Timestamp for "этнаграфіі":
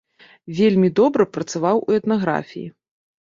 1.99-2.65